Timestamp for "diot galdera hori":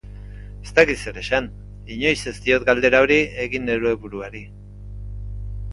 2.47-3.19